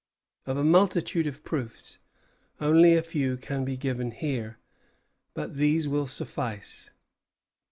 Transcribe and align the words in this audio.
Of 0.47 0.57
a 0.57 0.63
multitude 0.63 1.27
of 1.27 1.43
proofs, 1.43 1.99
only 2.59 2.95
a 2.95 3.03
few 3.03 3.37
can 3.37 3.63
be 3.63 3.77
given 3.77 4.09
here; 4.09 4.57
but 5.35 5.57
these 5.57 5.87
will 5.87 6.07
suffice. 6.07 6.89